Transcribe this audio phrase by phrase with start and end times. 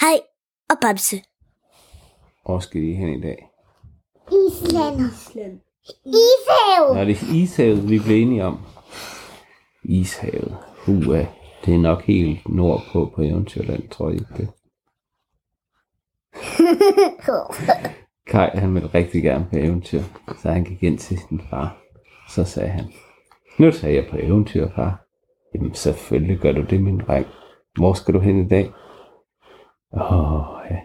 [0.00, 0.20] Kai
[0.70, 1.16] og Bamse.
[2.44, 3.48] Hvor skal de hen i dag?
[4.32, 5.00] Island.
[5.00, 5.60] Island.
[6.06, 6.94] Ishav.
[6.94, 8.58] Nå, det er ishavet, vi blev enige om.
[9.84, 10.56] Ishavet.
[10.86, 11.26] Hua.
[11.64, 14.48] Det er nok helt nordpå på Eventyrland, tror jeg ikke det.
[18.30, 20.02] Kai, han ville rigtig gerne på eventyr,
[20.42, 21.76] så han gik ind til sin far.
[22.28, 22.84] Så sagde han,
[23.58, 25.06] nu tager jeg på eventyr, far.
[25.54, 27.26] Jamen, selvfølgelig gør du det, min dreng.
[27.76, 28.70] Hvor skal du hen i dag?
[29.92, 30.80] Åh, ja.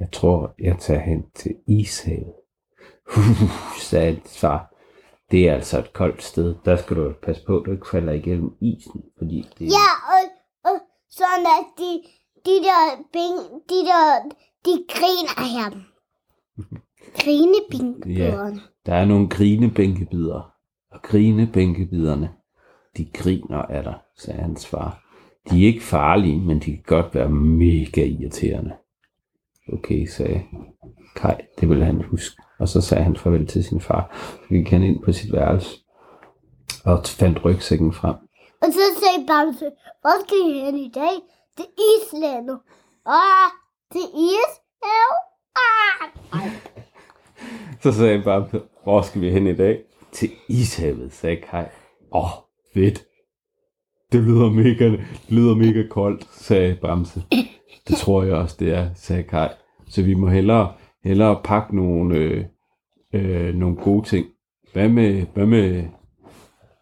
[0.00, 2.34] Jeg tror, jeg tager hen til Ishavet.
[3.16, 3.50] Uh,
[3.80, 4.74] sagde far.
[5.30, 6.54] Det er altså et koldt sted.
[6.64, 9.66] Der skal du passe på, at du ikke falder igennem isen, fordi det.
[9.66, 10.22] Ja, og,
[10.70, 12.02] og sådan at de,
[12.44, 14.28] de der bing, de der,
[14.64, 15.82] de griner af ham.
[17.14, 18.60] Grinebingbøderne.
[18.86, 20.54] Der er nogle grinebænkebider,
[20.90, 22.34] og grinebænkebiderne,
[22.96, 25.07] de griner af dig, sagde hans far.
[25.50, 28.72] De er ikke farlige, men de kan godt være mega irriterende.
[29.72, 30.42] Okay, sagde
[31.16, 32.42] Kai, det ville han huske.
[32.58, 34.16] Og så sagde han farvel til sin far.
[34.42, 35.78] Så gik han ind på sit værelse
[36.84, 38.14] og fandt rygsækken frem.
[38.62, 41.14] Og så sagde Bamse, hvor skal I hen i dag?
[41.56, 42.50] Til Island.
[43.06, 43.50] Ah,
[43.92, 45.12] til Ishav.
[45.56, 46.50] Ah.
[47.82, 48.48] Så sagde han bare,
[48.84, 49.84] hvor skal vi hen i dag?
[50.12, 51.64] Til Ishavet, sagde Kai.
[52.12, 52.30] Åh, oh,
[52.74, 53.07] fedt.
[54.12, 57.22] Det lyder mega, det lyder mega koldt, sagde Bamse.
[57.88, 59.48] Det tror jeg også, det er, sagde Kai.
[59.88, 60.72] Så vi må hellere,
[61.04, 62.44] hellere pakke nogle, øh,
[63.12, 64.26] øh, nogle gode ting.
[64.72, 65.84] Hvad med, hvad med,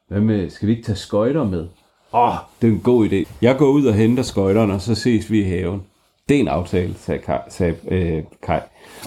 [0.08, 1.68] hvad med, skal vi ikke tage skøjter med?
[2.14, 3.28] Åh, oh, det er en god idé.
[3.42, 5.82] Jeg går ud og henter skøjterne, og så ses vi i haven.
[6.28, 7.38] Det er en aftale, sagde Kai.
[7.48, 8.60] Sagde, øh, Kai.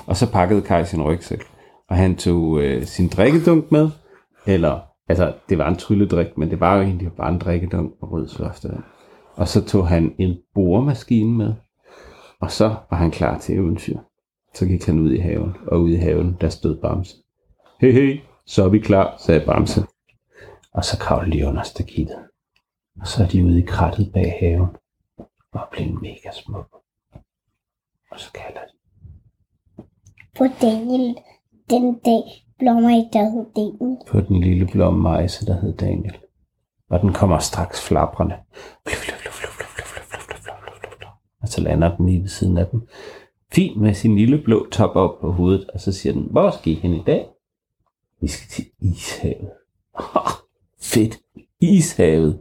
[0.05, 1.41] Og så pakkede Kai sin rygsæk.
[1.89, 3.89] Og han tog øh, sin drikkedunk med.
[4.45, 8.05] Eller, altså, det var en trylledrik, men det var jo egentlig bare en drikkedunk på
[8.05, 8.83] rød saftevand.
[9.35, 11.53] Og så tog han en boremaskine med.
[12.39, 13.97] Og så var han klar til eventyr.
[14.53, 17.17] Så gik han ud i haven, og ude i haven, der stod Bamse.
[17.81, 19.81] Hej, hej, så er vi klar, sagde Bamse.
[20.73, 22.17] Og så kravlede de under stakittet.
[23.01, 24.67] Og så er de ude i krattet bag haven,
[25.51, 26.67] og blev mega smuk.
[28.11, 28.73] Og så kalder de.
[30.37, 31.17] På Daniel,
[31.69, 33.97] den dag, blommeis, der hed Daniel.
[34.07, 36.17] På den lille blomme majse, der hed Daniel.
[36.89, 38.35] Og den kommer straks flabrende.
[41.41, 42.81] Og så lander den lige ved siden af den.
[43.51, 45.69] Fint med sin lille blå top op på hovedet.
[45.69, 47.27] Og så siger den, hvor skal I hen i dag?
[48.21, 49.51] Vi skal til ishavet.
[49.93, 50.31] Oh,
[50.93, 51.19] fedt.
[51.59, 52.39] Ishavet.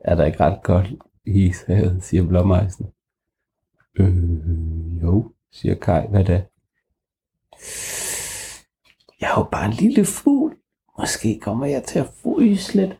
[0.00, 0.86] Er der ikke ret godt
[1.26, 2.86] i ishavet, siger blommeisen.
[3.98, 6.44] Øh, jo, siger Kai, hvad da?
[9.20, 10.56] Jeg er jo bare en lille fugl.
[10.98, 12.96] Måske kommer jeg til at fryse lidt.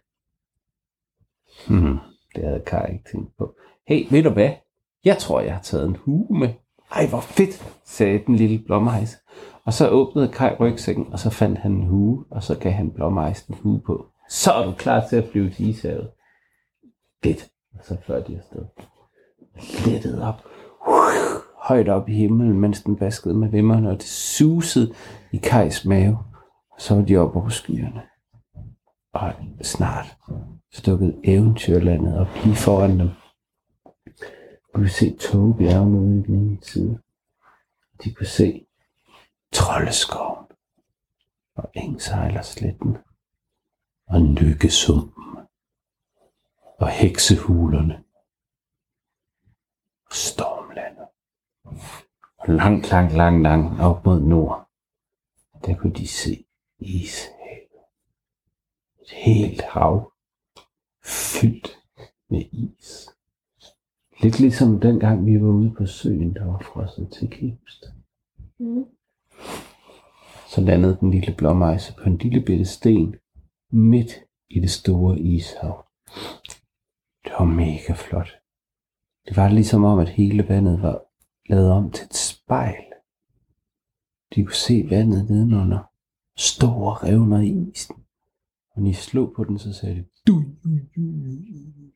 [1.68, 1.98] Hmm,
[2.34, 3.54] det havde Kai ikke tænkt på.
[3.86, 4.50] Hey, ved du hvad?
[5.04, 6.48] Jeg tror, jeg har taget en hue med.
[6.92, 9.18] Ej, hvor fedt, sagde den lille blåmejs.
[9.64, 12.90] Og så åbnede Kai rygsækken, og så fandt han en hue, og så gav han
[12.90, 14.06] blåmejsen en hue på.
[14.28, 16.10] Så er du klar til at flyve til ishavet.
[17.24, 17.48] Fedt.
[17.78, 18.64] Og så førte de afsted.
[19.86, 20.44] Lettet op.
[21.66, 24.94] Højt op i himlen, mens den baskede med vimmerne, og det susede
[25.32, 26.18] i Kajs mave.
[26.70, 28.02] Og så var de oppe over skyerne.
[29.12, 29.32] Og
[29.62, 30.16] snart
[30.72, 33.08] stukkede eventyrlandet op lige foran dem.
[34.06, 36.98] De kunne se togebjergene ude i den ene side.
[38.04, 38.66] De kunne se
[39.52, 40.46] troldeskoven
[41.54, 42.96] og engsejlersletten
[44.06, 45.38] og lykkesumpen
[46.78, 48.02] og heksehulerne
[50.12, 50.45] Stop
[52.48, 54.68] langt, langt, langt, langt op mod nord,
[55.66, 56.44] der kunne de se
[56.78, 57.82] ishavet.
[59.02, 60.12] Et helt hav
[61.04, 61.78] fyldt
[62.30, 63.08] med is.
[64.20, 67.84] Lidt ligesom dengang vi var ude på søen, der var frosset til kipst.
[68.58, 68.84] Mm.
[70.46, 73.16] Så landede den lille blåmejse på en lille bitte sten
[73.70, 74.12] midt
[74.48, 75.86] i det store ishav.
[77.24, 78.28] Det var mega flot.
[79.28, 81.05] Det var ligesom om, at hele vandet var
[81.48, 82.84] lavet om til et spejl.
[84.34, 85.90] De kunne se vandet nedenunder.
[86.36, 87.96] Store revner i isen.
[88.70, 91.86] Og når de slog på den, så sagde det, du, du, du, du.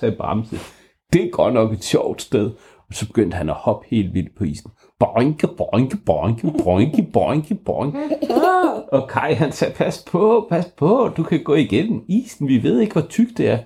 [0.00, 0.56] Sagde Bamse.
[1.12, 2.50] Det er godt nok et sjovt sted.
[2.88, 4.70] Og så begyndte han at hoppe helt vildt på isen.
[4.98, 7.98] Boinke, boinke, boinke, boinke, boinke, boinke.
[8.92, 12.80] Og Kai han sagde, pas på, pas på, du kan gå igennem isen, vi ved
[12.80, 13.58] ikke, hvor tyk det er.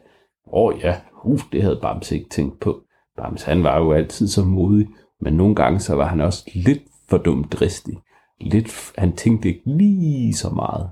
[0.47, 2.83] Åh oh, ja, uh, det havde Bams ikke tænkt på.
[3.17, 4.89] Bams han var jo altid så modig,
[5.21, 7.99] men nogle gange så var han også lidt for dumt dristig.
[8.41, 10.91] Lidt, han tænkte ikke lige så meget.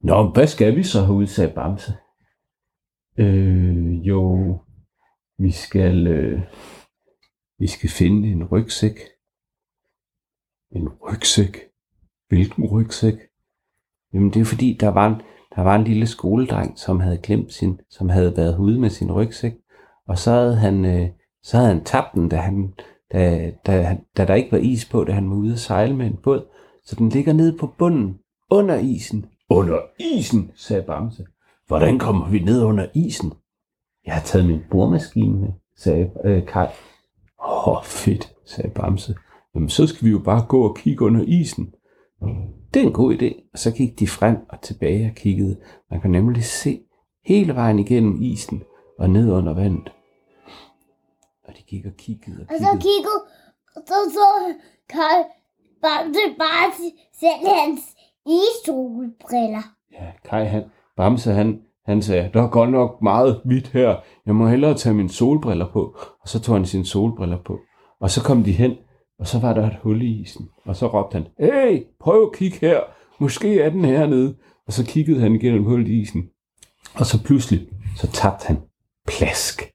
[0.00, 1.92] Nå, hvad skal vi så herude, sagde Bamse.
[3.18, 4.58] Øh, jo,
[5.38, 6.40] vi skal, øh,
[7.58, 8.98] vi skal finde en rygsæk.
[10.70, 11.58] En rygsæk?
[12.28, 13.14] Hvilken rygsæk?
[14.12, 15.22] Jamen det er fordi, der var en,
[15.56, 19.12] der var en lille skoledreng, som havde glemt sin, som havde været ude med sin
[19.12, 19.54] rygsæk,
[20.08, 21.08] og så havde han, øh,
[21.42, 22.72] så havde han tabt den, da, han,
[23.12, 26.06] da, da, da der ikke var is på, da han var ude at sejle med
[26.06, 26.46] en båd.
[26.84, 28.18] Så den ligger nede på bunden,
[28.50, 29.26] under isen.
[29.50, 31.26] Under isen, sagde Bamse.
[31.66, 33.32] Hvordan kommer vi ned under isen?
[34.06, 36.66] Jeg har taget min boremaskine med, sagde øh, Kai.
[37.44, 39.14] Åh, oh, fedt, sagde Bamse.
[39.54, 41.74] Jamen, så skal vi jo bare gå og kigge under isen.
[42.74, 43.50] Det er en god idé.
[43.52, 45.60] Og så gik de frem og tilbage og kiggede.
[45.90, 46.80] Man kan nemlig se
[47.26, 48.62] hele vejen igennem isen
[48.98, 49.92] og ned under vandet.
[51.44, 52.80] Og de gik og kiggede og Og så kiggede.
[52.82, 53.20] kiggede,
[53.76, 54.54] og så så
[54.88, 55.24] Karl
[55.82, 56.72] Bamse bare
[57.20, 57.80] selv hans
[58.26, 59.62] issolbriller.
[59.92, 60.64] Ja, Kai han,
[60.96, 63.96] Bamse han, han sagde, der er godt nok meget hvidt her.
[64.26, 65.96] Jeg må hellere tage mine solbriller på.
[66.22, 67.58] Og så tog han sine solbriller på.
[68.00, 68.76] Og så kom de hen,
[69.20, 70.48] og så var der et hul i isen.
[70.64, 72.80] Og så råbte han, hey, prøv at kigge her.
[73.18, 74.36] Måske er den hernede.
[74.66, 76.30] Og så kiggede han igennem hullet i isen.
[76.94, 78.58] Og så pludselig, så tabte han
[79.06, 79.72] plask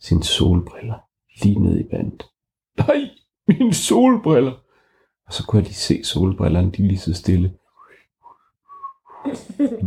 [0.00, 0.94] sin solbriller
[1.42, 2.26] lige ned i vandet.
[2.78, 3.08] Nej,
[3.48, 4.52] mine solbriller.
[5.26, 7.54] Og så kunne jeg lige se solbrillerne, de lige så stille.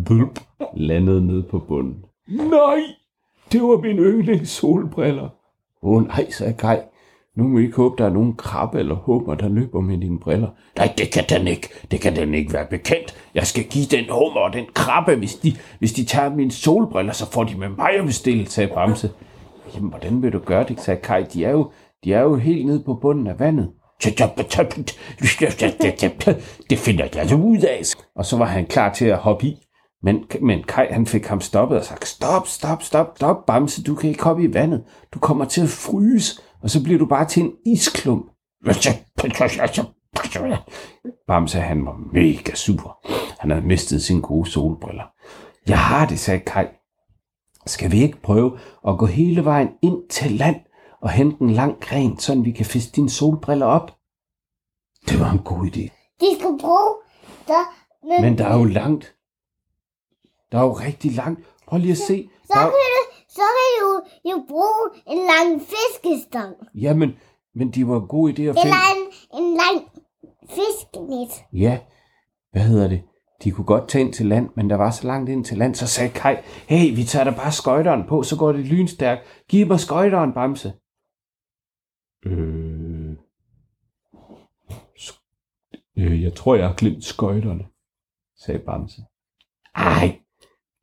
[0.06, 0.40] Bulp,
[0.74, 2.06] landede ned på bunden.
[2.28, 2.81] Nej,
[3.51, 5.30] det var min yndlings solbriller.
[5.81, 6.78] Åh oh, nej, sagde Kai.
[7.38, 10.19] Nu må vi ikke håbe, der er nogen krabbe eller hummer, der løber med dine
[10.19, 10.48] briller.
[10.78, 11.69] Nej, det kan den ikke.
[11.92, 13.16] Det kan den ikke være bekendt.
[13.36, 17.13] Jeg skal give den hummer og den krabbe, hvis de, hvis de tager mine solbriller,
[17.13, 19.10] så får de med mig at bestille, sagde Bamse.
[19.75, 21.24] Jamen, hvordan vil du gøre det, sagde Kai.
[21.24, 21.72] De er jo,
[22.04, 23.69] de er jo helt nede på bunden af vandet.
[26.69, 27.81] Det finder jeg så ud af.
[28.16, 29.57] Og så var han klar til at hoppe i.
[30.04, 33.95] Men, men Kai han fik ham stoppet og sagde, stop, stop, stop, stop, Bamse, du
[33.95, 34.83] kan ikke hoppe i vandet.
[35.13, 38.31] Du kommer til at fryse, og så bliver du bare til en isklump.
[41.27, 43.00] Bamse han var mega sur.
[43.39, 45.04] Han havde mistet sine gode solbriller.
[45.68, 46.65] Jeg har det, sagde Kai.
[47.65, 50.56] Skal vi ikke prøve at gå hele vejen ind til land
[51.01, 53.92] og hente en lang gren, så vi kan fiske dine solbriller op?
[55.09, 56.15] Det var en god idé.
[56.19, 56.94] De skulle bruge
[57.48, 57.63] der,
[58.07, 59.15] men, Men der er jo langt.
[60.51, 61.39] Der er jo rigtig langt.
[61.68, 62.30] Prøv lige at se.
[62.45, 62.71] så, Der er,
[63.38, 63.92] så kan du
[64.31, 66.56] jo bruge en lang fiskestang.
[66.75, 67.10] jamen,
[67.56, 68.62] men de var gode idéer at finde.
[68.63, 69.04] Eller en,
[69.39, 69.78] en lang
[70.50, 71.31] fiskenet.
[71.54, 71.80] Ja,
[72.51, 73.01] hvad hedder det?
[73.44, 75.75] De kunne godt tage ind til land, men der var så langt ind til land,
[75.75, 76.36] så sagde Kai,
[76.68, 79.22] hey, vi tager da bare skøjteren på, så går det lynstærkt.
[79.50, 80.74] Giv mig skøjteren, Bamse.
[82.25, 83.12] Øh...
[85.98, 87.66] øh, jeg tror, jeg har glemt skøjterne,
[88.38, 89.01] sagde Bamse.
[89.75, 90.19] Ej,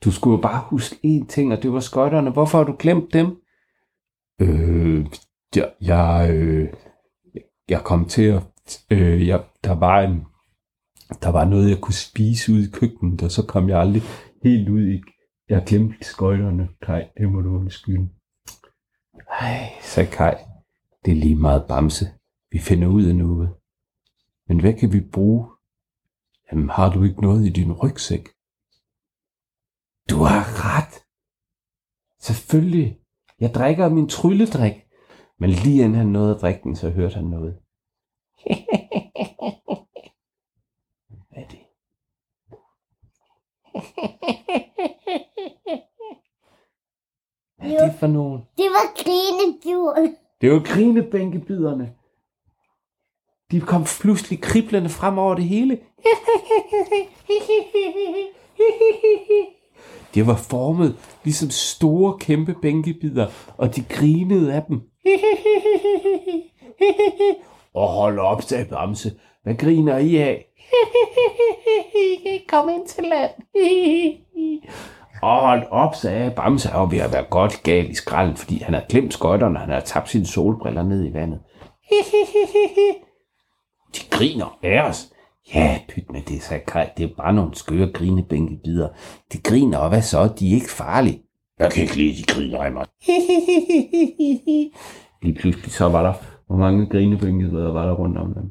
[0.04, 2.30] du skulle jo bare huske én ting, og det var skøjterne.
[2.30, 3.26] Hvorfor har du glemt dem?
[4.40, 5.06] Øh,
[5.56, 6.68] jeg, jeg, øh,
[7.68, 8.42] jeg kom til at,
[8.90, 10.24] øh, jeg, der var en,
[11.22, 14.02] der var noget, jeg kunne spise ude i køkkenet, og så kom jeg aldrig
[14.42, 15.02] helt ud i,
[15.48, 18.08] jeg glemte skøjterne, Kai, det må du undskylde.
[19.40, 20.34] Ej, sagde Kai,
[21.04, 22.06] det er lige meget bamse.
[22.50, 23.54] Vi finder ud af noget.
[24.48, 25.46] Men hvad kan vi bruge?
[26.52, 28.33] Jamen, har du ikke noget i din rygsæk?
[30.10, 31.04] Du har ret.
[32.20, 32.98] Selvfølgelig.
[33.40, 34.72] Jeg drikker min trylledrik.
[35.38, 37.54] Men lige inden han nåede at drikke den, så hørte han noget.
[41.28, 41.58] Hvad er det?
[47.56, 48.42] Hvad er det for nogen?
[48.56, 50.12] Det var grinedyr.
[50.40, 51.94] Det var grinebænkebiderne.
[53.50, 55.74] De kom pludselig kriblende frem over det hele.
[60.14, 64.80] Det var formet ligesom store kæmpe bænkebider, og de grinede af dem.
[67.74, 69.12] Og hold op, sagde Bamse.
[69.42, 70.46] Hvad griner I af?
[72.48, 73.30] Kom ind til land.
[75.22, 76.68] Og hold op, sagde Bamse.
[76.68, 79.60] Han var ved at være godt gal i skralden, fordi han havde glemt skøjterne, og
[79.60, 81.40] han havde tabt sine solbriller ned i vandet.
[83.96, 85.13] De griner af os.
[85.54, 86.90] Ja, pyt med det, sagde Kaj.
[86.96, 88.88] Det er bare nogle skøre grinebænkebider.
[89.32, 90.28] De griner, og hvad så?
[90.38, 91.22] De er ikke farlige.
[91.58, 92.86] Jeg kan ikke lide, de griner af mig.
[95.22, 96.12] Lige pludselig så var der,
[96.46, 98.50] hvor mange grinebænkebider var der rundt om dem?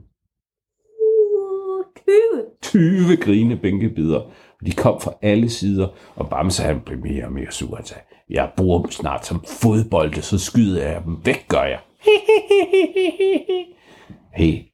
[2.61, 4.19] 20 grinebænkebider.
[4.19, 7.75] Og de kom fra alle sider, og Bamse han blev mere og mere sur.
[7.75, 11.79] Han sagde, jeg bruger dem snart som fodbolde, så skyder jeg dem væk, gør jeg.
[14.39, 14.72] hey,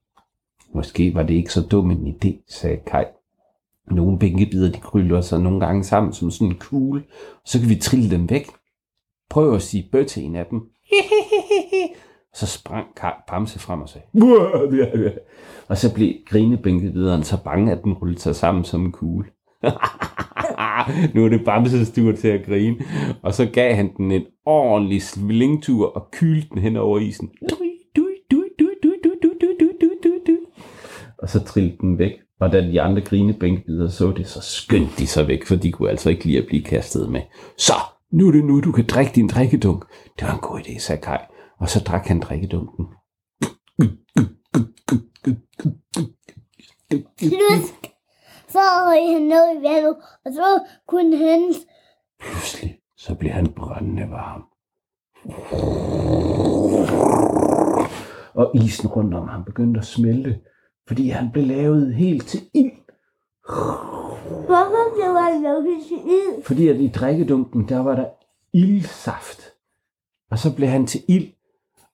[0.76, 3.06] måske var det ikke så dum en idé, sagde Kai.
[3.92, 7.04] Nogle bænkebider, de kryller sig nogle gange sammen som sådan en kugle.
[7.46, 8.48] Så kan vi trille dem væk.
[9.30, 10.60] Prøv at sige bøh til en af dem.
[12.34, 14.08] Så sprang Kai Bamse frem og sagde,
[15.68, 19.26] og så blev grinebænkevideren så bange, at den rullede sig sammen som en kugle.
[21.14, 22.76] nu er det Bamses tur til at grine.
[23.22, 27.30] Og så gav han den en ordentlig slingtur og kylte den hen over isen.
[31.29, 32.12] Og så trillede den væk.
[32.39, 35.89] Og da de andre grinebænkbidere så det, så skyndte de sig væk, for de kunne
[35.89, 37.21] altså ikke lide at blive kastet med.
[37.57, 37.74] Så,
[38.12, 39.86] nu er det nu, du kan drikke din drikkedunk.
[40.19, 41.17] Det var en god idé, sagde Kai.
[41.59, 42.86] Og så drak han drikkedunken.
[47.17, 47.91] Plusk.
[48.48, 49.95] Så røg han ned i vandet,
[50.25, 51.53] og så kunne han...
[52.19, 54.43] Pludselig så blev han brændende varm.
[58.33, 60.39] Og isen rundt om ham begyndte at smelte,
[60.89, 62.72] fordi han blev lavet helt til ild.
[64.29, 66.43] Hvorfor blev han lukket til ild?
[66.43, 68.05] Fordi at i drikkedunken, der var der
[68.53, 69.41] ildsaft.
[70.31, 71.27] Og så blev han til ild,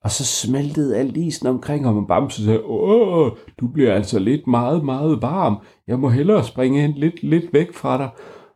[0.04, 4.48] og så smeltede alt isen omkring ham, og Bamse sagde, åh, du bliver altså lidt
[4.48, 5.58] meget, meget varm.
[5.88, 8.10] Jeg må hellere springe hen lidt, lidt væk fra dig.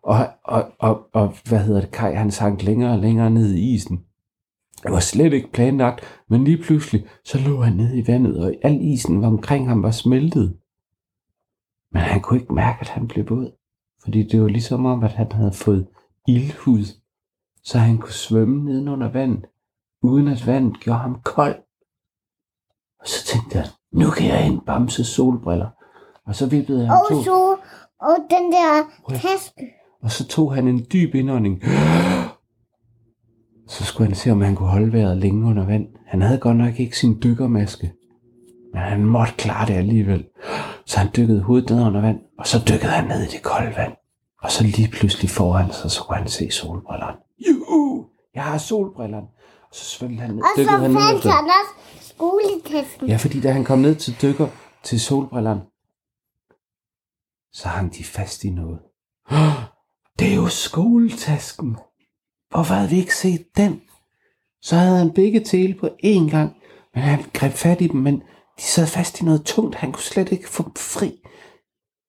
[0.04, 3.74] Og, og, og, og hvad hedder det, Kai, han sank længere og længere ned i
[3.74, 4.00] isen.
[4.84, 8.54] Det var slet ikke planlagt, men lige pludselig, så lå han nede i vandet, og
[8.62, 10.58] al isen var omkring ham var smeltet.
[11.92, 13.52] Men han kunne ikke mærke, at han blev våd,
[14.04, 15.88] fordi det var ligesom om, at han havde fået
[16.28, 16.86] ildhud,
[17.64, 19.46] så han kunne svømme ned under vandet,
[20.02, 21.56] uden at vandet gjorde ham kold.
[23.00, 25.70] Og så tænkte jeg, nu kan jeg hente Bamses solbriller.
[26.26, 27.58] Og så vippede han Og to, så...
[28.00, 29.74] Og den der taske.
[30.02, 31.64] og så tog han en dyb indånding.
[33.70, 35.88] Så skulle han se, om han kunne holde vejret længe under vand.
[36.08, 37.94] Han havde godt nok ikke sin dykkermaske.
[38.74, 40.26] Men han måtte klare det alligevel.
[40.86, 43.74] Så han dykkede hovedet ned under vand, og så dykkede han ned i det kolde
[43.78, 43.94] vand.
[44.42, 47.18] Og så lige pludselig foran sig, så kunne han se solbrillerne.
[47.48, 48.06] Juhu!
[48.36, 49.28] Jeg har solbrillerne.
[49.70, 50.44] Og så svømmede han ned.
[50.44, 51.74] Og så dykkede han ned fandt han også
[52.14, 53.08] skoletasken.
[53.08, 54.48] Ja, fordi da han kom ned til dykker
[54.84, 55.62] til solbrillerne,
[57.54, 58.80] så hang de fast i noget.
[60.20, 61.78] Det er jo skoletasken.
[62.50, 63.82] Hvorfor havde vi ikke set den?
[64.62, 66.56] Så havde han begge tele på én gang,
[66.96, 68.16] men han greb fat i dem, men
[68.58, 69.76] de sad fast i noget tungt.
[69.76, 71.14] Han kunne slet ikke få dem fri.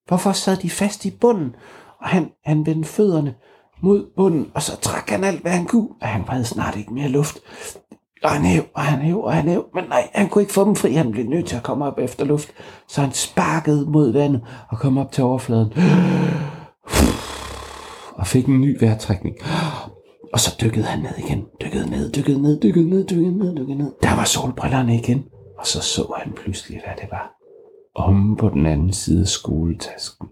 [0.07, 1.55] Hvorfor sad de fast i bunden?
[2.01, 3.35] Og han, han vendte fødderne
[3.81, 6.93] mod bunden, og så trak han alt, hvad han kunne, og han havde snart ikke
[6.93, 7.39] mere luft.
[8.23, 10.65] Og han hæv, og han hæv, og han hæv, men nej, han kunne ikke få
[10.65, 10.93] dem fri.
[10.93, 12.53] Han blev nødt til at komme op efter luft,
[12.87, 15.73] så han sparkede mod vandet og kom op til overfladen.
[18.13, 19.35] Og fik en ny vejrtrækning.
[20.33, 21.47] Og så dykkede han ned igen.
[21.61, 23.91] Dykkede ned, dykkede ned, dykkede ned, dykkede ned, dykkede ned.
[24.03, 25.29] Der var solbrillerne igen.
[25.57, 27.35] Og så så han pludselig, hvad det var.
[27.95, 30.27] Om på den anden side af skoletasken,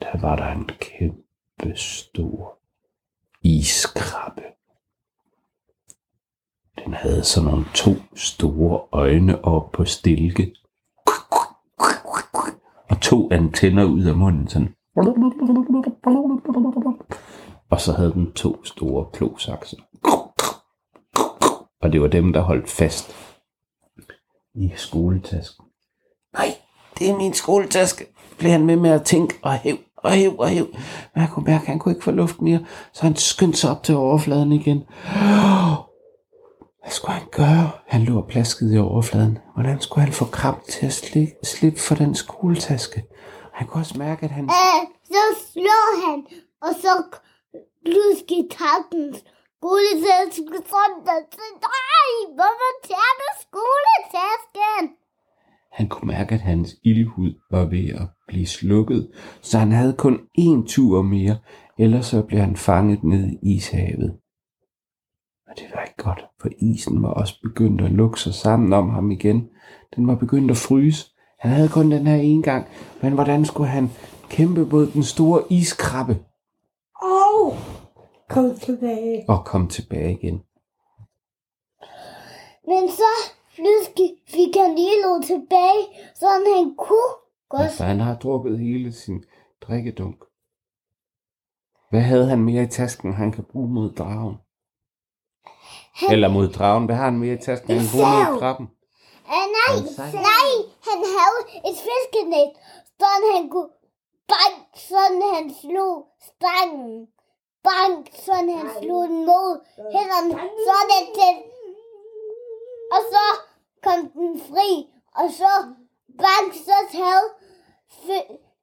[0.00, 2.58] der var der en kæmpe stor
[3.42, 4.42] iskrabbe.
[6.84, 10.54] Den havde sådan nogle to store øjne op på stilke.
[12.90, 14.74] Og to antenner ud af munden sådan.
[17.70, 19.76] Og så havde den to store klosakser.
[21.82, 23.16] Og det var dem, der holdt fast
[24.54, 25.64] i skoletasken.
[26.32, 26.54] Nej,
[26.98, 28.06] det er min skoletaske,
[28.38, 30.66] blev han med med at tænke og hæv og hæv og hæv.
[31.14, 33.70] Men han kunne mærke, at han kunne ikke få luft mere, så han skyndte sig
[33.70, 34.82] op til overfladen igen.
[36.82, 37.70] Hvad skulle han gøre?
[37.86, 39.38] Han lå og plaskede i overfladen.
[39.54, 43.04] Hvordan skulle han få kraft til at slippe, slippe for den skoletaske?
[43.52, 44.44] Han kunne også mærke, at han...
[44.44, 44.50] Øh,
[45.04, 45.22] så
[45.52, 46.26] slår han,
[46.62, 46.88] og så
[47.84, 48.44] pludselig
[49.60, 50.42] skoletaske,
[50.72, 54.84] som der sådan, og så, nej, hvorfor tager du skoletasken?
[55.72, 60.20] Han kunne mærke, at hans ildhud var ved at blive slukket, så han havde kun
[60.38, 61.38] én tur mere,
[61.78, 64.18] ellers så blev han fanget ned i ishavet.
[65.48, 68.90] Og det var ikke godt, for isen var også begyndt at lukke sig sammen om
[68.90, 69.48] ham igen.
[69.96, 71.06] Den var begyndt at fryse.
[71.38, 72.66] Han havde kun den her ene gang,
[73.02, 73.90] men hvordan skulle han
[74.28, 76.18] kæmpe mod den store iskrabbe
[78.30, 79.24] kom tilbage.
[79.28, 80.42] og komme tilbage igen?
[82.66, 83.10] Men så
[84.26, 85.82] fik han lige noget tilbage,
[86.14, 87.12] så han kunne
[87.48, 87.62] godt.
[87.62, 89.24] Altså, han har drukket hele sin
[89.60, 90.24] drikkedunk.
[91.90, 94.36] Hvad havde han mere i tasken, han kan bruge mod dragen?
[95.92, 96.84] Han, Eller mod dragen.
[96.86, 98.68] Hvad har han mere i tasken, han kan bruge mod krabben?
[99.36, 99.74] ah, nej,
[100.12, 100.50] nej,
[100.88, 102.50] han havde et fiskenet,
[103.00, 103.72] sådan han kunne
[104.28, 104.58] bank,
[104.88, 107.06] sådan han slog stangen.
[107.68, 109.52] Bank, sådan han slog den mod
[109.94, 110.30] hænderne,
[110.66, 111.36] sådan den.
[112.94, 113.24] Og så
[113.84, 114.70] kom den fri,
[115.20, 115.52] og så
[116.18, 117.26] bank, så havde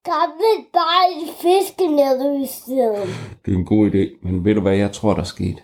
[0.05, 3.07] Krabben bare et fiskenet i stedet.
[3.45, 5.61] Det er en god idé, men ved du hvad jeg tror, der skete?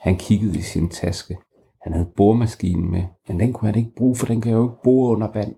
[0.00, 1.38] Han kiggede i sin taske.
[1.82, 4.82] Han havde boremaskinen med, men den kunne han ikke bruge, for den kan jo ikke
[4.84, 5.54] bore under vand.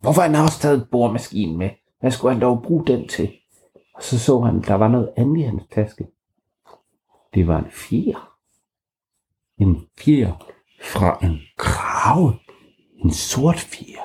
[0.00, 1.70] Hvorfor har han også taget boremaskinen med?
[2.00, 3.32] Hvad skulle han dog bruge den til?
[3.96, 6.06] Og så så han, der var noget andet i hans taske.
[7.34, 8.36] Det var en fjer.
[9.58, 10.32] En fjer
[10.82, 12.34] fra en krave.
[12.96, 14.02] En sort fjer.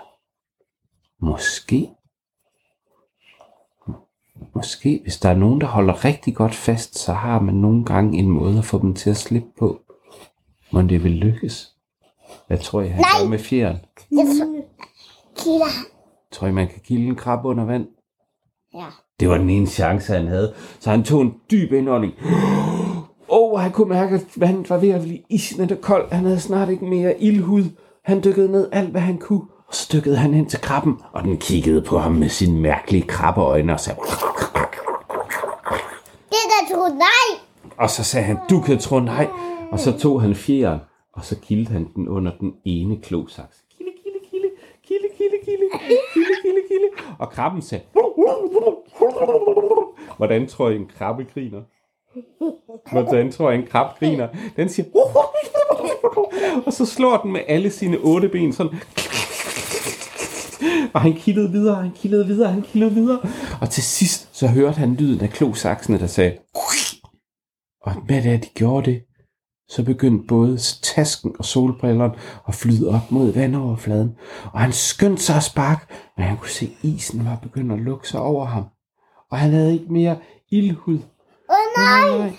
[1.19, 1.89] Måske
[4.55, 8.19] Måske, hvis der er nogen, der holder rigtig godt fast, så har man nogle gange
[8.19, 9.81] en måde at få dem til at slippe på.
[10.73, 11.75] Men det vil lykkes.
[12.47, 13.09] Hvad tror jeg, han Nej.
[13.21, 13.77] gør med fjeren?
[14.11, 14.65] Jeg tror...
[15.35, 15.65] Killer.
[16.31, 17.87] Tror I, man kan kilde en krabbe under vand?
[18.73, 18.85] Ja.
[19.21, 20.53] Det var den ene chance, han havde.
[20.79, 22.13] Så han tog en dyb indånding.
[23.29, 26.11] Åh, oh, han kunne mærke, at vandet var ved at blive isnende kold.
[26.11, 27.63] Han havde snart ikke mere ildhud.
[28.03, 29.41] Han dykkede ned alt, hvad han kunne.
[29.67, 33.07] Og så dykkede han ind til krabben, og den kiggede på ham med sine mærkelige
[33.07, 33.99] krabbeøjne og sagde...
[36.29, 37.39] Det der tror nej.
[37.77, 39.27] Og så sagde han, du kan tro nej.
[39.71, 40.79] Og så tog han fjeren,
[41.13, 43.57] og så kildte han den under den ene klosaks.
[43.77, 44.49] Kilde, kilde, kilde,
[45.17, 46.87] kilde, kilde, kilde, kilde, kilde, kilde.
[47.19, 47.83] Og krabben sagde,
[50.17, 51.61] hvordan tror I en krabbe griner?
[52.91, 54.27] Hvordan tror jeg, en krab griner?
[54.55, 54.87] Den siger,
[56.65, 58.79] og så slår den med alle sine otte ben sådan.
[60.93, 63.19] Og han kildede videre, han kildede videre, han kildede videre.
[63.61, 66.37] Og til sidst, så hørte han lyden af klosaksene, der sagde,
[67.81, 69.01] og med det, de gjorde det,
[69.69, 72.13] så begyndte både tasken og solbrillerne
[72.47, 74.15] at flyde op mod vandoverfladen.
[74.53, 75.85] Og han skyndte sig at sparke,
[76.17, 78.63] men han kunne se, at isen var begyndt at lukke sig over ham.
[79.31, 80.17] Og han havde ikke mere
[80.49, 80.95] ildhud.
[80.95, 82.17] Åh oh, nej.
[82.17, 82.31] Nej.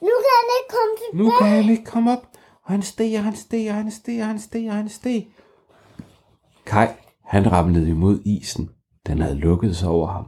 [0.00, 1.24] Nu kan han ikke komme tilbage.
[1.24, 2.26] Nu kan han ikke komme op.
[2.64, 5.26] Og han steg, og han steg, og han steg, og han steg, og han steg.
[6.66, 6.86] Kai,
[7.24, 8.70] han ramlede imod isen.
[9.06, 10.26] Den havde lukket sig over ham.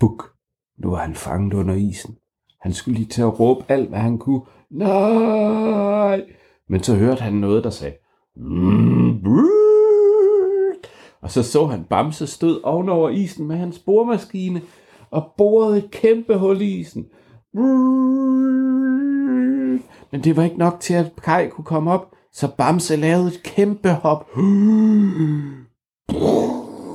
[0.00, 0.30] Buk.
[0.78, 2.16] Nu var han fanget under isen.
[2.60, 4.42] Han skulle lige til at råbe alt, hvad han kunne.
[4.70, 6.22] Nej!
[6.68, 7.94] Men så hørte han noget, der sagde...
[8.36, 10.90] "Mm, brrrt."
[11.22, 14.62] Og så så han Bamse stod ovenover isen med hans boremaskine
[15.12, 17.06] og borede et kæmpe hul i isen.
[20.10, 23.42] Men det var ikke nok til, at Kai kunne komme op, så Bamse lavede et
[23.42, 24.36] kæmpe hop.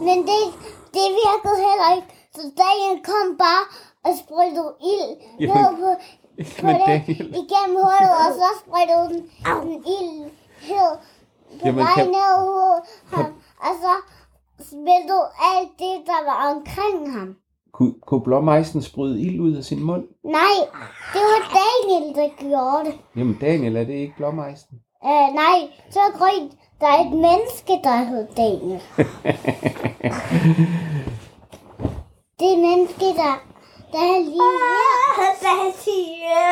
[0.07, 0.41] Men det,
[0.95, 2.07] det virkede heller ikke.
[2.35, 3.63] Så Daniel kom bare
[4.05, 5.89] og sprøjtede ild Jamen, ned på,
[6.61, 9.21] på det, Daniel- igennem hullet, og så sprøjtede den,
[9.63, 10.91] den ild hed
[11.59, 12.37] på Jamen, vej kan- ned
[13.13, 13.25] ham.
[13.67, 13.93] Og så
[14.69, 17.29] smeltede alt det, der var omkring ham.
[17.73, 20.03] Kunne, kunne blåmejsen spryde ild ud af sin mund?
[20.23, 20.55] Nej,
[21.13, 22.93] det var Daniel, der gjorde det.
[23.15, 24.79] Jamen Daniel, er det ikke blåmejsen?
[25.03, 26.51] Uh, nej, så grønt.
[26.79, 28.81] Der er et menneske, der hedder Daniel.
[32.39, 33.41] det er menneske, der,
[33.93, 34.51] der er lige
[35.17, 35.31] her.
[35.41, 36.43] Hvad siger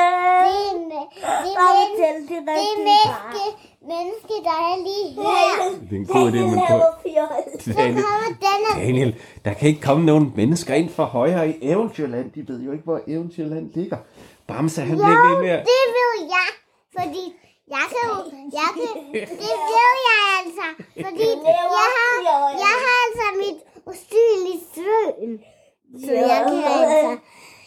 [0.46, 1.10] Det er, me-
[1.46, 2.46] det er, men, det er
[2.92, 3.44] menneske,
[3.92, 5.80] menneske, der er lige her.
[5.90, 6.78] Det er en god idé, men på...
[7.60, 8.04] Så Daniel.
[8.76, 12.32] Daniel, der kan ikke komme nogen mennesker ind fra højre i Eventyrland.
[12.32, 13.98] De ved jo ikke, hvor Eventyrland ligger.
[14.48, 15.66] Bamse, han bliver ved med at...
[15.66, 16.50] Det ved jeg,
[17.00, 17.24] fordi
[17.76, 18.18] jeg kan jo,
[18.60, 20.68] jeg kan, det ved jeg altså,
[21.06, 22.12] fordi jeg har,
[22.66, 23.60] jeg har altså mit
[23.92, 25.40] usynlige søn.
[26.06, 27.18] Så jeg kan altså,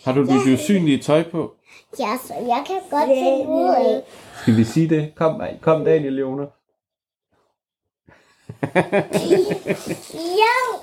[0.05, 1.55] Har du dit usynlige tøj på?
[1.99, 4.03] ja, så jeg kan godt finde ud af.
[4.43, 5.13] Skal vi sige det?
[5.17, 6.49] Kom, kom Daniel, Jonas.
[10.15, 10.79] Jo,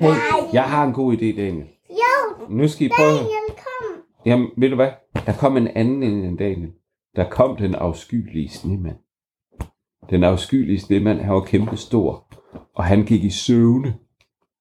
[0.00, 1.66] Hey, jeg har en god idé, Daniel.
[1.90, 3.08] jo, Nu skal I prøve...
[3.16, 4.02] Daniel, kom.
[4.26, 4.90] Jamen, ved du hvad?
[5.26, 6.72] Der kom en anden end Daniel.
[7.16, 8.96] Der kom den afskyelige snemand.
[10.10, 12.26] Den afskyelige snemand, han var kæmpe stor.
[12.74, 13.94] Og han gik i søvne.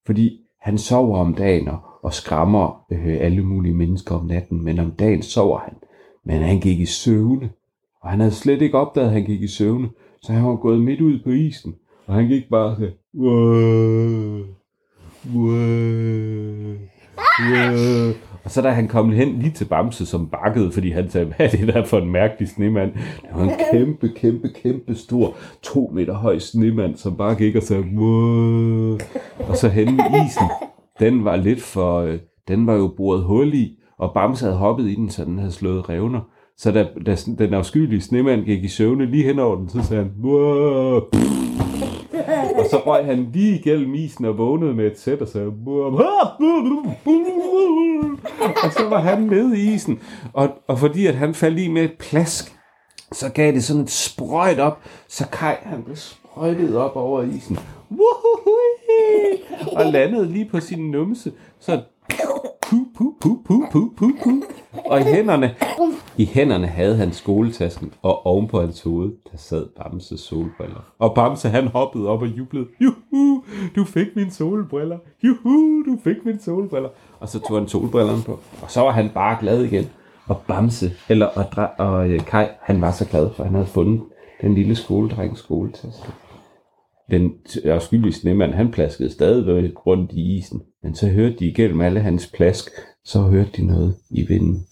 [0.05, 4.63] Fordi han sover om dagen og, og skræmmer øh, alle mulige mennesker om natten.
[4.63, 5.73] Men om dagen sover han.
[6.25, 7.49] Men han gik i søvne.
[8.01, 9.89] Og han havde slet ikke opdaget, at han gik i søvne.
[10.21, 11.75] Så han var gået midt ud på isen.
[12.07, 14.39] Og han gik bare til, "Wow,
[15.35, 16.75] wow.
[18.43, 21.45] Og så da han kom hen lige til Bamse, som bakkede, fordi han sagde, hvad
[21.45, 22.91] er det der for en mærkelig snemand?
[22.93, 27.63] Det var en kæmpe, kæmpe, kæmpe stor, to meter høj snemand, som bare gik og
[27.63, 28.97] sagde, wow.
[29.49, 30.45] Og så hen i isen,
[30.99, 34.89] den var lidt for, øh, den var jo boret hul i, og Bamse havde hoppet
[34.89, 36.21] i den, så den havde slået revner.
[36.57, 40.03] Så da, da den afskyelige snemand gik i søvne lige hen over den, så sagde
[40.03, 40.11] han.
[42.59, 45.47] Og så røg han lige igennem isen og vågnede med et sæt og sagde,
[48.63, 49.99] og så var han nede i isen.
[50.33, 52.55] Og, og fordi at han faldt i med et plask,
[53.11, 57.59] så gav det sådan et sprøjt op, så Kai han blev sprøjtet op over isen.
[57.91, 58.28] Woohoo!
[59.71, 61.31] Og landede lige på sin numse.
[61.59, 61.81] Så
[62.69, 64.29] pu, pu, pu, pu, pu, pu, pu.
[64.85, 65.55] Og i hænderne,
[66.17, 70.93] i hænderne havde han skoletasken, og oven på hans hoved, der sad Bamses solbriller.
[70.99, 72.67] Og Bamse, han hoppede op og jublede.
[72.81, 73.43] Juhu,
[73.75, 74.97] du fik mine solbriller.
[75.23, 76.89] Juhu, du fik mine solbriller.
[77.19, 79.85] Og så tog han solbrillerne på, og så var han bare glad igen.
[80.27, 81.45] Og Bamse, eller og,
[81.77, 84.01] og øh, Kai, han var så glad, for han havde fundet
[84.41, 86.09] den lille skoledrengs skoletaske.
[87.11, 87.33] Den
[87.65, 90.61] afskyldige snemand, han plaskede stadig rundt i isen.
[90.83, 92.71] Men så hørte de igennem alle hans plask,
[93.03, 94.67] så hørte de noget i vinden.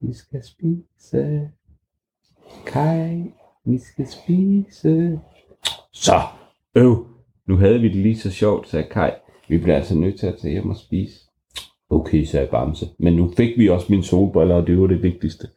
[0.00, 1.50] Vi skal spise.
[2.66, 3.22] Kai,
[3.64, 5.20] vi skal spise.
[5.92, 6.20] Så,
[6.74, 7.06] øv.
[7.46, 9.10] Nu havde vi det lige så sjovt, sagde Kai.
[9.48, 11.20] Vi bliver altså nødt til at tage hjem og spise.
[11.90, 12.88] Okay, sagde Bamse.
[12.98, 15.48] Men nu fik vi også mine solbriller, og det var det vigtigste.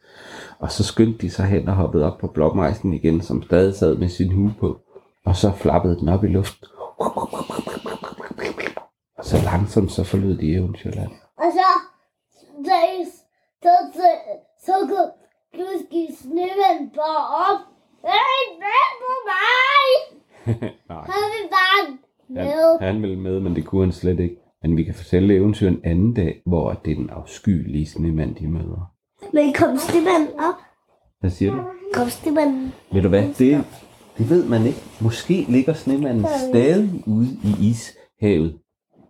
[0.58, 3.96] Og så skyndte de sig hen og hoppede op på blokmejsen igen, som stadig sad
[3.96, 4.80] med sin hue på.
[5.28, 6.66] Og så flappede den op i luften.
[9.18, 11.10] Og så langsomt så forlod de Eventyrland.
[11.36, 11.68] Og så,
[12.64, 12.78] så,
[13.62, 14.08] så, så,
[14.66, 15.06] så går
[15.54, 17.60] pludselig snømanden bare op.
[18.04, 19.88] Hey, vent på mig!
[20.88, 22.78] Nej, Han vil bare han, med.
[22.80, 24.36] han ville med, men det kunne han slet ikke.
[24.62, 28.48] Men vi kan fortælle eventyr en anden dag, hvor det er den afskyelige snemand, de
[28.48, 28.92] møder.
[29.32, 30.54] Men kom stemmen op.
[31.20, 31.62] Hvad siger du?
[31.94, 32.74] Kom stemmen.
[32.92, 33.22] Ved du hvad?
[33.38, 33.64] Det,
[34.18, 34.80] det ved man ikke.
[35.00, 38.58] Måske ligger snemanden stadig ude i ishavet.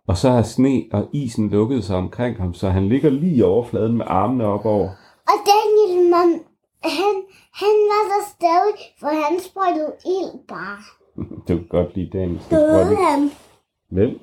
[0.08, 3.42] Og så har sne og isen lukket sig omkring ham, så han ligger lige i
[3.42, 4.88] overfladen med armene op over.
[5.28, 6.40] Og Daniel, man,
[6.82, 7.14] han,
[7.52, 10.78] han var der stadig, for han sprøjtede ild bare.
[11.48, 12.42] Du kan godt lide dagens.
[12.50, 13.30] Døde han?
[13.90, 14.20] Hvem?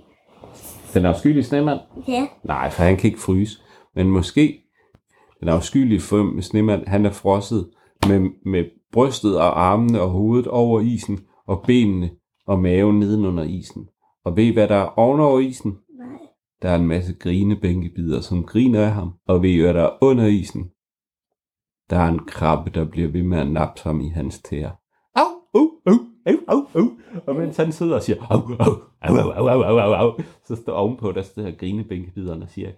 [0.93, 1.80] Den afskyelige snemand?
[2.08, 2.28] Ja.
[2.43, 3.60] Nej, for han kan ikke fryse.
[3.95, 4.62] Men måske
[5.39, 6.02] den afskyelige
[6.41, 7.69] snemand, han er frosset
[8.08, 8.63] med, med
[8.95, 12.10] brystet og armene og hovedet over isen, og benene
[12.47, 13.88] og maven nedenunder isen.
[14.25, 15.71] Og ved hvad der er ovenover isen?
[15.71, 16.17] Nej.
[16.62, 19.13] Der er en masse grinebænkebider, som griner af ham.
[19.27, 20.63] Og ved hvad der er under isen?
[21.89, 24.71] Der er en krabbe, der bliver ved med at nappe ham i hans tæer.
[25.15, 25.93] Au, au, au,
[26.25, 26.89] au, au, au.
[27.27, 30.55] Og mens han sidder og siger, au, au, au, au, au, au, au, au, så
[30.55, 32.71] står ovenpå, der står grinebænkebideren og siger,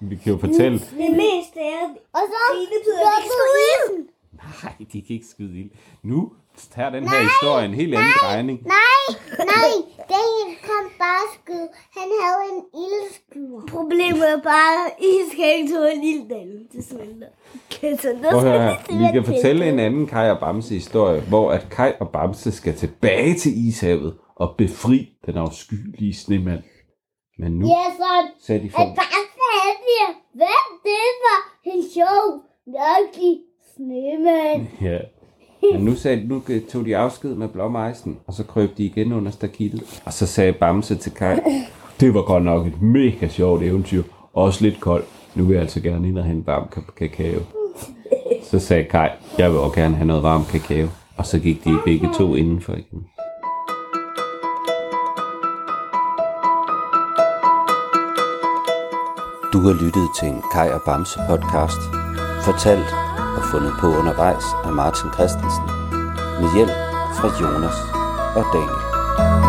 [0.00, 4.06] Vi kan jo fortælle, Det meste er Og så Grinebidder, de kan så isen.
[4.32, 5.70] nej, de kan ikke skyde ild.
[6.02, 6.32] Nu
[6.74, 8.58] tager den her historie en helt anden drejning.
[8.66, 9.04] Nej,
[9.38, 9.70] nej,
[10.14, 11.68] Daniel kan bare skyde.
[11.98, 13.60] Han havde en ildskyder.
[13.76, 17.26] Problemet er bare, at I skal ikke tåle en lille del til smelter.
[17.70, 19.06] Okay, så nu at skal her.
[19.06, 22.52] Vi kan det fortælle en anden Kai og Bamse historie, hvor at Kai og Bamse
[22.52, 26.62] skal tilbage til ishavet og befri den afskyelige snemand.
[27.38, 28.78] Men nu Ja, så sagde de at for...
[28.78, 29.24] bare
[29.62, 32.24] Anja, hvad det var en sjov,
[32.66, 33.38] mørkelig
[33.74, 34.66] snemand.
[34.90, 34.98] Ja.
[35.72, 39.12] Men nu, sagde, nu øh, tog de afsked med blåmejsen, og så krøb de igen
[39.12, 40.00] under stakittet.
[40.04, 41.36] Og så sagde Bamse til Kai,
[42.00, 45.06] det var godt nok et mega sjovt eventyr, også lidt koldt.
[45.34, 47.40] Nu vil jeg altså gerne ind og hente varm kakao.
[48.42, 50.88] Så sagde Kai, jeg vil også gerne have noget varm kakao.
[51.16, 53.06] Og så gik de begge to indenfor igen.
[59.54, 61.80] Du har lyttet til en Kai og Bamse podcast,
[62.44, 62.90] fortalt
[63.36, 65.66] og fundet på undervejs af Martin Christensen,
[66.40, 66.76] med hjælp
[67.16, 67.78] fra Jonas
[68.36, 69.43] og Daniel.